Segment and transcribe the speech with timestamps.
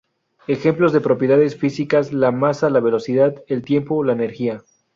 [0.47, 4.63] Ejemplos de propiedades físicas: la masa, la velocidad, el tiempo, la energía.